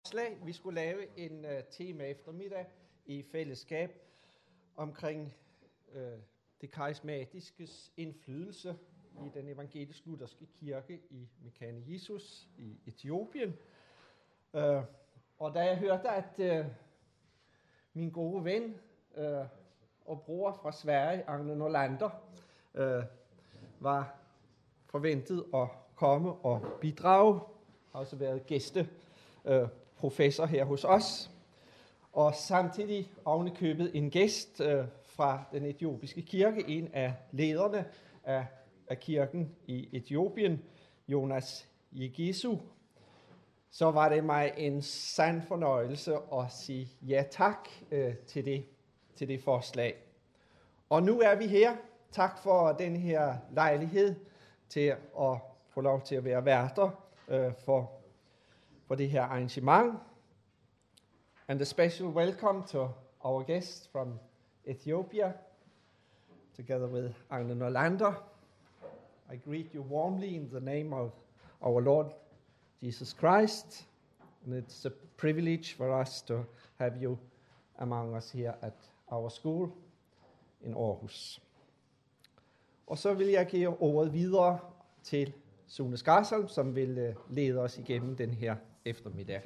[0.00, 0.38] forslag.
[0.44, 2.66] Vi skulle lave en uh, tema eftermiddag
[3.06, 3.90] i fællesskab
[4.76, 5.34] omkring
[5.94, 6.00] uh,
[6.60, 8.76] det karismatiskes indflydelse
[9.26, 13.54] i den evangelisk-lutherske kirke i Mekane Jesus i Etiopien.
[14.52, 14.82] Uh,
[15.38, 16.72] og da jeg hørte, at uh,
[17.92, 18.74] min gode ven
[19.16, 19.46] uh,
[20.04, 22.10] og bror fra Sverige, Agne Norlander,
[22.74, 23.04] uh,
[23.80, 24.18] var
[24.86, 27.40] forventet at komme og bidrage,
[27.92, 28.88] har også været gæste
[29.44, 29.68] uh,
[30.00, 31.30] professor her hos os,
[32.12, 37.84] og samtidig ovenikøbet en gæst øh, fra den etiopiske kirke, en af lederne
[38.24, 38.46] af,
[38.88, 40.62] af kirken i Etiopien,
[41.08, 42.56] Jonas Yegisu,
[43.70, 48.64] så var det mig en sand fornøjelse at sige ja tak øh, til, det,
[49.16, 49.94] til det forslag.
[50.90, 51.76] Og nu er vi her.
[52.12, 54.14] Tak for den her lejlighed
[54.68, 55.36] til at
[55.68, 56.90] få lov til at være værter
[57.28, 57.99] øh, for
[58.90, 59.98] for det her arrangement.
[61.48, 62.88] And a special welcome to
[63.24, 64.18] our guests from
[64.68, 65.32] Ethiopia,
[66.56, 68.14] together with Agne Nolander.
[69.32, 71.12] I greet you warmly in the name of
[71.62, 72.06] our Lord
[72.82, 73.86] Jesus Christ.
[74.44, 76.44] And it's a privilege for us to
[76.78, 77.16] have you
[77.78, 78.74] among us here at
[79.12, 79.72] our school
[80.64, 81.40] in Aarhus.
[82.86, 84.58] Og så vil jeg give ordet videre
[85.02, 85.32] til
[85.66, 89.42] Sune Skarsholm, som vil øh, lede os igennem den her eftermiddag.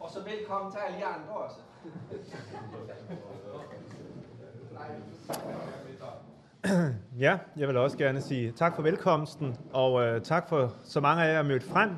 [0.00, 1.56] Og så velkommen til alle jer andre også.
[7.18, 11.22] Ja, jeg vil også gerne sige tak for velkomsten, og øh, tak for så mange
[11.22, 11.90] af jer er mødt frem.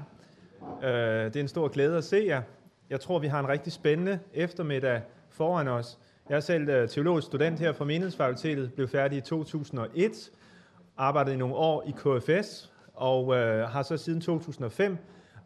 [0.83, 2.43] Øh, det er en stor glæde at se jer.
[2.91, 5.99] Jeg tror, vi har en rigtig spændende eftermiddag foran os.
[6.29, 10.31] Jeg er selv øh, teologisk student her fra Menighedsfakultetet, blev færdig i 2001,
[10.97, 14.97] arbejdet i nogle år i KFS, og øh, har så siden 2005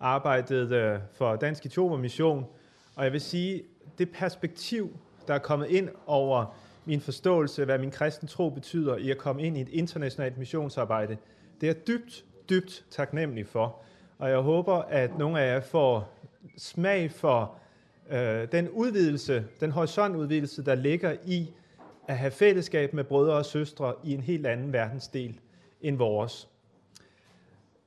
[0.00, 1.64] arbejdet øh, for Dansk
[1.98, 2.46] Mission.
[2.96, 3.62] Og jeg vil sige,
[3.98, 8.96] det perspektiv, der er kommet ind over min forståelse af, hvad min kristen tro betyder
[8.96, 11.16] i at komme ind i et internationalt missionsarbejde,
[11.60, 13.76] det er dybt, dybt taknemmelig for.
[14.18, 16.12] Og jeg håber, at nogle af jer får
[16.56, 17.54] smag for
[18.10, 21.50] øh, den udvidelse, den horisontudvidelse, der ligger i
[22.10, 25.40] at have fællesskab med brødre og søstre i en helt anden verdensdel
[25.80, 26.48] end vores.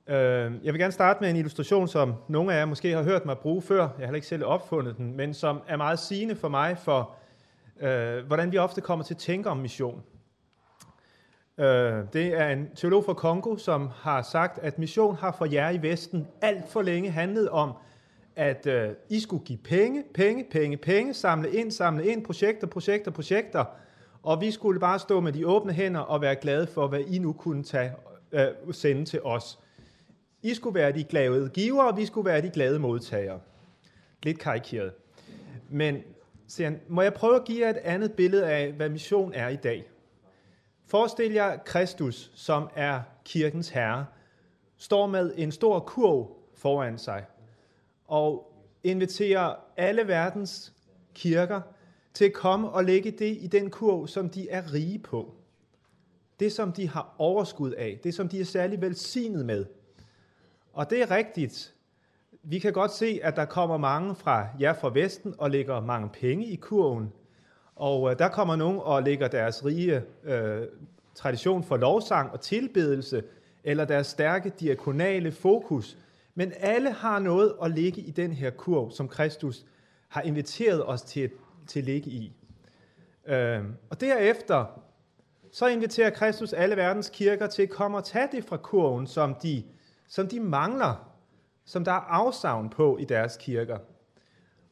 [0.08, 0.16] Øh,
[0.64, 3.38] jeg vil gerne starte med en illustration, som nogle af jer måske har hørt mig
[3.38, 3.90] bruge før.
[4.00, 7.16] Jeg har ikke selv opfundet den, men som er meget sigende for mig for,
[7.80, 10.04] øh, hvordan vi ofte kommer til at tænke om mission.
[11.58, 15.70] Øh, det er en teolog fra Kongo, som har sagt, at mission har for jer
[15.70, 17.74] i Vesten alt for længe handlet om,
[18.36, 23.12] at øh, I skulle give penge, penge, penge, penge, samle ind, samle ind, projekter, projekter,
[23.12, 23.66] projekter,
[24.24, 27.20] og vi skulle bare stå med de åbne hænder og være glade for, hvad I
[27.20, 27.92] nu kunne tage,
[28.32, 29.60] øh, sende til os.
[30.42, 33.40] I skulle være de glade givere, og vi skulle være de glade modtagere.
[34.24, 34.94] Lidt karikeret.
[35.70, 36.04] Men
[36.48, 39.50] siger han, må jeg prøve at give jer et andet billede af, hvad mission er
[39.50, 39.90] i dag?
[40.86, 44.06] Forestil jer Kristus, som er kirkens herre,
[44.78, 47.26] står med en stor kurv foran sig
[48.08, 48.54] og
[48.84, 50.74] inviterer alle verdens
[51.14, 51.62] kirker
[52.14, 55.34] til at komme og lægge det i den kurv, som de er rige på.
[56.40, 58.00] Det, som de har overskud af.
[58.04, 59.66] Det, som de er særlig velsignet med.
[60.74, 61.74] Og det er rigtigt.
[62.44, 66.10] Vi kan godt se, at der kommer mange fra jer fra Vesten og lægger mange
[66.10, 67.14] penge i kurven.
[67.76, 70.68] Og øh, der kommer nogen og lægger deres rige øh,
[71.16, 73.24] tradition for lovsang og tilbedelse,
[73.64, 75.98] eller deres stærke diakonale fokus.
[76.36, 79.66] Men alle har noget at ligge i den her kurv, som Kristus
[80.08, 81.32] har inviteret os til at
[81.68, 82.34] til at ligge i.
[83.28, 84.66] Øh, og derefter,
[85.52, 89.36] så inviterer Kristus alle verdens kirker til at komme og tage det fra kurven, som
[89.36, 89.64] de,
[90.08, 91.10] som de mangler,
[91.66, 93.78] som der er afsavn på i deres kirker.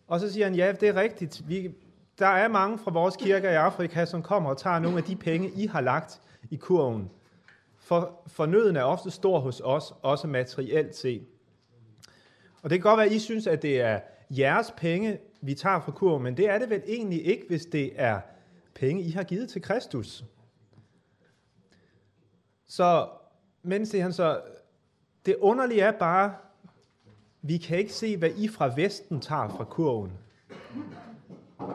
[0.07, 1.49] Og så siger han, ja, det er rigtigt.
[1.49, 1.75] Vi,
[2.19, 5.15] der er mange fra vores kirker i Afrika, som kommer og tager nogle af de
[5.15, 7.09] penge, I har lagt i kurven.
[7.77, 11.27] For, for nøden er ofte stor hos os, også materielt set.
[12.61, 13.99] Og det kan godt være, at I synes, at det er
[14.29, 17.91] jeres penge, vi tager fra kurven, men det er det vel egentlig ikke, hvis det
[17.95, 18.19] er
[18.73, 20.25] penge, I har givet til Kristus.
[22.67, 23.07] Så,
[23.63, 24.41] men siger han så,
[25.25, 26.35] det underlige er bare,
[27.41, 30.11] vi kan ikke se, hvad I fra Vesten tager fra kurven.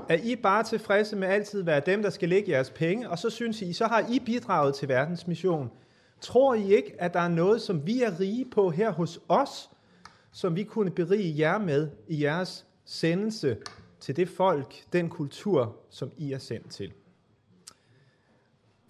[0.09, 3.19] Er I bare tilfredse med altid at være dem, der skal lægge jeres penge, og
[3.19, 5.71] så synes I, så har I bidraget til verdens mission.
[6.21, 9.71] Tror I ikke, at der er noget, som vi er rige på her hos os,
[10.33, 13.57] som vi kunne berige jer med i jeres sendelse
[14.01, 16.93] til det folk, den kultur, som I er sendt til.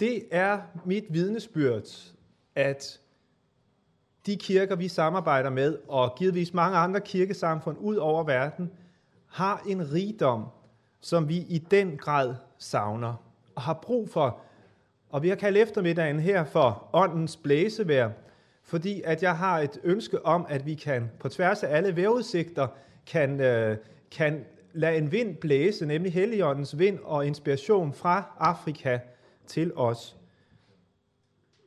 [0.00, 2.12] Det er mit vidnesbyrd,
[2.54, 3.00] at
[4.26, 8.70] de kirker, vi samarbejder med, og givetvis mange andre kirkesamfund ud over verden,
[9.26, 10.44] har en rigdom,
[11.00, 13.14] som vi i den grad savner
[13.54, 14.40] og har brug for.
[15.10, 18.10] Og vi har kaldt eftermiddagen her for åndens blæsevær,
[18.62, 22.68] fordi at jeg har et ønske om, at vi kan på tværs af alle vejrudsigter
[23.06, 23.76] kan, øh,
[24.10, 28.98] kan lade en vind blæse, nemlig Helligåndens vind og inspiration fra Afrika
[29.46, 30.16] til os.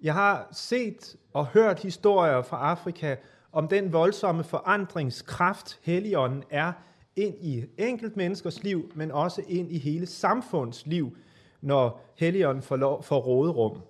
[0.01, 3.15] Jeg har set og hørt historier fra Afrika
[3.51, 6.71] om den voldsomme forandringskraft, Helligånden er
[7.15, 11.18] ind i enkelt menneskers liv, men også ind i hele samfunds liv,
[11.62, 13.81] når Helligånden får, lov, får råderum.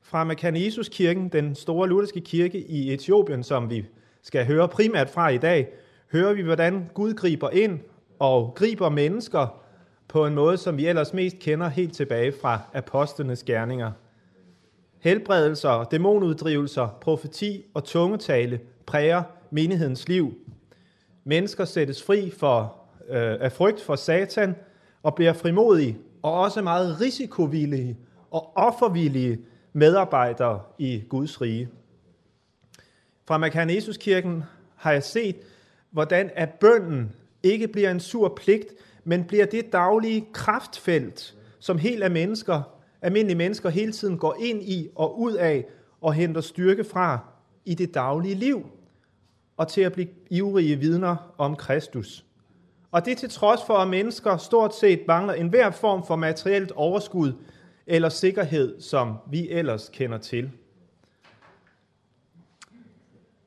[0.00, 3.86] Fra Mekanesuskirken, den store lutherske kirke i Etiopien, som vi
[4.22, 5.68] skal høre primært fra i dag,
[6.12, 7.80] hører vi, hvordan Gud griber ind
[8.18, 9.62] og griber mennesker
[10.08, 13.92] på en måde, som vi ellers mest kender helt tilbage fra apostlenes gerninger.
[14.98, 20.34] Helbredelser, dæmonuddrivelser, profeti og tungetale præger menighedens liv.
[21.24, 22.76] Mennesker sættes fri for,
[23.08, 24.54] øh, af frygt for Satan
[25.02, 27.98] og bliver frimodige og også meget risikovillige
[28.30, 29.38] og offervillige
[29.72, 31.68] medarbejdere i Guds rige.
[33.28, 34.44] Fra Makanesuskirken
[34.76, 35.36] har jeg set,
[35.92, 37.12] hvordan at bønden
[37.42, 38.74] ikke bliver en sur pligt,
[39.04, 42.62] men bliver det daglige kraftfelt, som helt af mennesker,
[43.02, 45.64] almindelige mennesker hele tiden går ind i og ud af
[46.00, 47.18] og henter styrke fra
[47.64, 48.66] i det daglige liv
[49.56, 52.24] og til at blive ivrige vidner om Kristus.
[52.90, 57.32] Og det til trods for, at mennesker stort set mangler enhver form for materielt overskud
[57.86, 60.50] eller sikkerhed, som vi ellers kender til.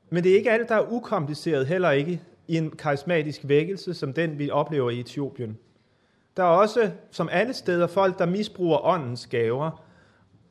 [0.10, 4.14] Men det er ikke alt, der er ukompliceret, heller ikke i en karismatisk vækkelse, som
[4.14, 5.58] den vi oplever i Etiopien.
[6.38, 9.86] Der er også, som alle steder, folk, der misbruger åndens gaver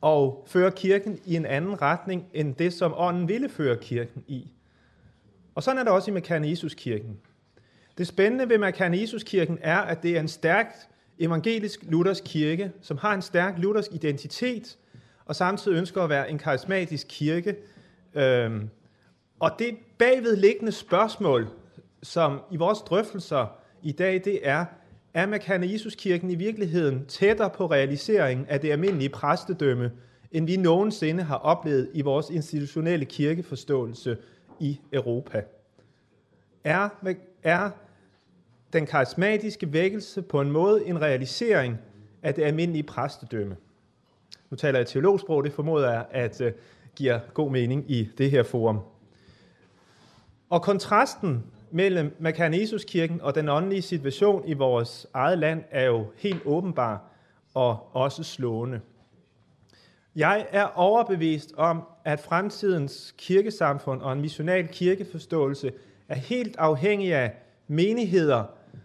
[0.01, 4.51] og fører kirken i en anden retning, end det, som ånden ville føre kirken i.
[5.55, 6.57] Og sådan er det også i Mekane
[7.97, 10.89] Det spændende ved Mekane kirken er, at det er en stærkt
[11.19, 14.77] evangelisk luthersk kirke, som har en stærk luthersk identitet,
[15.25, 17.55] og samtidig ønsker at være en karismatisk kirke.
[18.13, 18.69] Øhm,
[19.39, 21.47] og det bagvedliggende spørgsmål,
[22.05, 23.47] som i vores drøftelser
[23.81, 24.65] i dag, det er,
[25.13, 29.91] er Mekane Jesuskirken i virkeligheden tættere på realiseringen af det almindelige præstedømme,
[30.31, 34.17] end vi nogensinde har oplevet i vores institutionelle kirkeforståelse
[34.59, 35.43] i Europa.
[36.63, 36.89] Er,
[37.43, 37.69] er
[38.73, 41.77] den karismatiske vækkelse på en måde en realisering
[42.23, 43.55] af det almindelige præstedømme?
[44.49, 46.47] Nu taler jeg teologsprog, det formoder jeg, at uh,
[46.95, 48.79] giver god mening i det her forum.
[50.49, 56.41] Og kontrasten mellem Makarnesuskirken og den åndelige situation i vores eget land er jo helt
[56.45, 57.11] åbenbar
[57.53, 58.81] og også slående.
[60.15, 65.71] Jeg er overbevist om, at fremtidens kirkesamfund og en missional kirkeforståelse
[66.09, 67.33] er helt afhængig af
[67.67, 68.43] menigheder,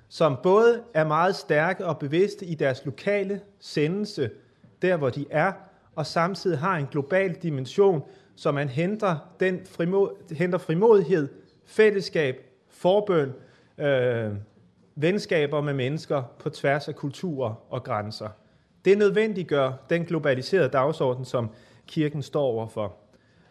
[0.09, 4.31] som både er meget stærke og bevidste i deres lokale sendelse,
[4.83, 5.53] der hvor de er,
[5.95, 8.03] og samtidig har en global dimension,
[8.37, 11.29] så man henter, den frimod, henter frimodighed,
[11.65, 12.50] fællesskab,
[12.81, 13.33] forbøn,
[13.79, 14.31] øh,
[14.95, 18.29] venskaber med mennesker på tværs af kulturer og grænser.
[18.85, 21.51] Det nødvendiggør den globaliserede dagsorden, som
[21.87, 22.97] kirken står overfor.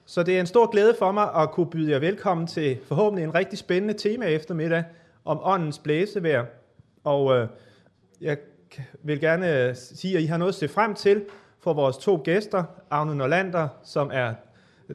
[0.05, 3.23] Så det er en stor glæde for mig at kunne byde jer velkommen til forhåbentlig
[3.23, 4.83] en rigtig spændende tema eftermiddag
[5.25, 6.43] om åndens blæsevær.
[7.03, 7.47] Og øh,
[8.21, 8.37] jeg
[9.03, 11.25] vil gerne øh, sige, at I har noget at se frem til
[11.59, 14.33] for vores to gæster, Agne Norlander, som er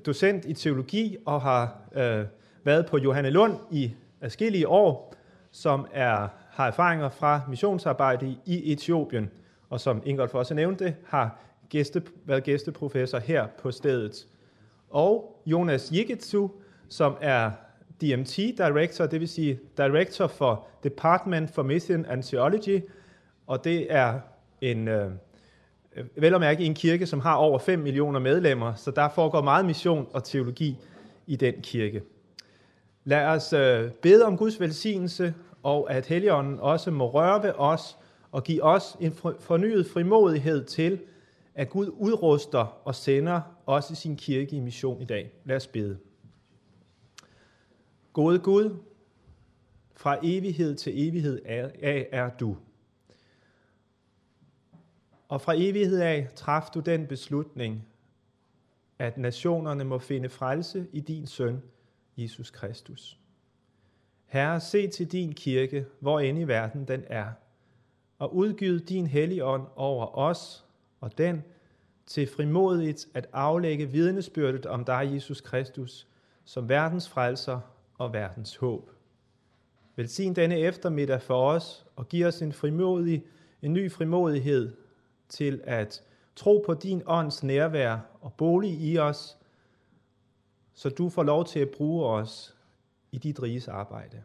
[0.07, 2.25] docent i teologi og har øh,
[2.65, 5.15] været på Johanne Lund i adskillige år,
[5.51, 9.31] som er, har erfaringer fra missionsarbejde i Etiopien
[9.71, 11.39] og som Ingolf også nævnte, har
[11.69, 14.27] gæste, været gæsteprofessor her på stedet.
[14.91, 16.49] Og Jonas Jigetsu,
[16.89, 17.51] som er
[18.01, 22.83] DMT Director, det vil sige Director for Department for Mission and Theology,
[23.47, 24.21] og det er
[24.61, 25.11] en, øh,
[26.17, 29.65] vel at mærke en kirke, som har over 5 millioner medlemmer, så der foregår meget
[29.65, 30.79] mission og teologi
[31.27, 32.03] i den kirke.
[33.05, 37.99] Lad os øh, bede om Guds velsignelse, og at Helligånden også må røre ved os,
[38.33, 41.01] og give os en fornyet frimodighed til,
[41.55, 45.33] at Gud udruster og sender os i sin kirke i mission i dag.
[45.45, 45.99] Lad os bede.
[48.13, 48.77] Gode Gud,
[49.97, 51.41] fra evighed til evighed
[51.83, 52.57] af er du.
[55.29, 57.87] Og fra evighed af traf du den beslutning,
[58.99, 61.63] at nationerne må finde frelse i din søn,
[62.17, 63.19] Jesus Kristus.
[64.27, 67.27] Herre, se til din kirke, hvor end i verden den er–
[68.19, 70.65] og udgiv din hellige ånd over os
[71.01, 71.43] og den,
[72.07, 76.07] til frimodigt at aflægge vidnesbyrdet om dig, Jesus Kristus,
[76.45, 77.61] som verdens frelser
[77.99, 78.91] og verdens håb.
[79.97, 83.25] Velsign denne eftermiddag for os og giv os en, frimodig,
[83.63, 84.77] en ny frimodighed
[85.29, 86.03] til at
[86.37, 89.37] tro på din ånds nærvær og bolig i os,
[90.75, 92.55] så du får lov til at bruge os
[93.13, 94.23] i dit riges arbejde.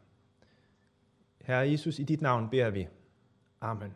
[1.41, 2.87] Herre Jesus, i dit navn beder vi.
[3.61, 3.93] Amen.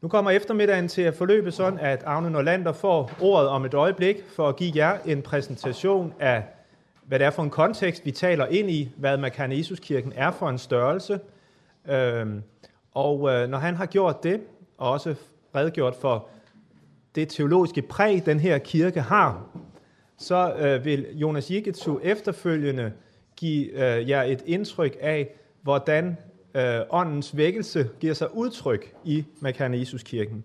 [0.00, 4.24] Nu kommer eftermiddagen til at forløbe sådan, at Agne Norlander får ordet om et øjeblik
[4.26, 6.44] for at give jer en præsentation af,
[7.04, 10.48] hvad det er for en kontekst, vi taler ind i, hvad Makane Jesuskirken er for
[10.48, 11.20] en størrelse.
[11.88, 12.42] Øhm,
[12.92, 14.40] og øh, når han har gjort det,
[14.78, 15.14] og også
[15.54, 16.28] redegjort for
[17.14, 19.44] det teologiske præg, den her kirke har,
[20.18, 22.92] så øh, vil Jonas Jigetsu efterfølgende
[23.36, 25.28] give øh, jer et indtryk af,
[25.62, 26.16] hvordan
[26.54, 30.44] øh, åndens vækkelse giver sig udtryk i Makane Jesuskirken.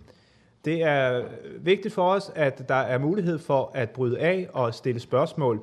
[0.65, 4.73] Det er øh, vigtigt for os, at der er mulighed for at bryde af og
[4.73, 5.61] stille spørgsmål.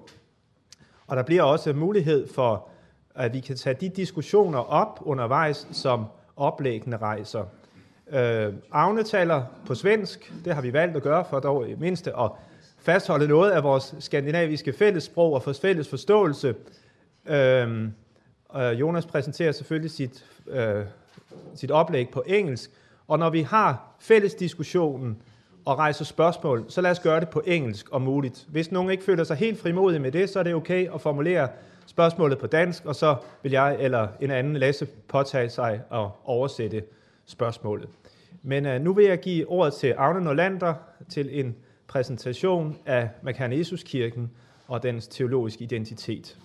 [1.06, 2.68] Og der bliver også mulighed for,
[3.14, 6.04] at vi kan tage de diskussioner op undervejs, som
[6.36, 7.44] oplæggende rejser.
[8.10, 12.16] Øh, Agne taler på svensk, det har vi valgt at gøre for dog i mindste
[12.18, 12.30] at
[12.80, 16.54] fastholde noget af vores skandinaviske fællessprog og fælles forståelse.
[17.26, 17.92] Øhm,
[18.56, 20.84] øh, Jonas præsenterer selvfølgelig sit, øh,
[21.54, 22.70] sit oplæg på engelsk,
[23.08, 25.22] og når vi har fælles diskussionen
[25.64, 28.46] og rejser spørgsmål, så lad os gøre det på engelsk om muligt.
[28.48, 31.48] Hvis nogen ikke føler sig helt frimodig med det, så er det okay at formulere
[31.86, 36.82] spørgsmålet på dansk, og så vil jeg eller en anden læse påtage sig og oversætte
[37.26, 37.88] spørgsmålet.
[38.42, 40.74] Men uh, nu vil jeg give ordet til Agne Norlander
[41.08, 41.56] til en
[41.90, 44.30] præsentation af Makarnesuskirken
[44.66, 46.38] og dens teologiske identitet.